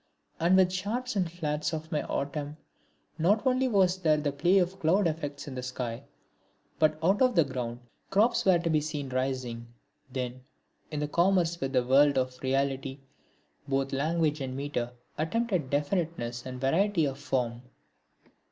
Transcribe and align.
And 0.39 0.55
with 0.55 0.69
the 0.69 0.73
Sharps 0.73 1.15
and 1.15 1.31
Flats 1.31 1.73
of 1.73 1.91
my 1.91 2.01
Autumn, 2.01 2.57
not 3.19 3.45
only 3.45 3.67
was 3.67 3.99
there 3.99 4.17
the 4.17 4.31
play 4.31 4.57
of 4.57 4.79
cloud 4.79 5.05
effects 5.05 5.47
in 5.47 5.53
the 5.53 5.61
sky, 5.61 6.01
but 6.79 6.97
out 7.03 7.21
of 7.21 7.35
the 7.35 7.43
ground 7.43 7.81
crops 8.09 8.43
were 8.43 8.57
to 8.57 8.69
be 8.71 8.81
seen 8.81 9.09
rising. 9.09 9.67
Then, 10.11 10.41
in 10.89 11.01
the 11.01 11.07
commerce 11.07 11.61
with 11.61 11.71
the 11.73 11.85
world 11.85 12.17
of 12.17 12.41
reality, 12.41 12.97
both 13.67 13.93
language 13.93 14.41
and 14.41 14.57
metre 14.57 14.91
attempted 15.19 15.69
definiteness 15.69 16.47
and 16.47 16.59
variety 16.59 17.05
of 17.05 17.19
form. 17.19 17.61